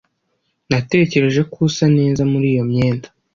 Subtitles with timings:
[0.69, 3.07] Natekereje ko usa neza muri iyo myenda.